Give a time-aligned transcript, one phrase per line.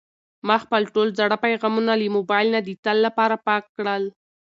[0.47, 4.03] ما خپل ټول زاړه پیغامونه له موبایل نه د تل لپاره پاک کړل.